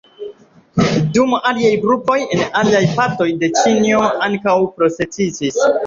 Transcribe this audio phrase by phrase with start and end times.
[1.17, 5.67] Dume aliaj grupoj en aliaj partoj de Ĉinio ankaŭ protestis.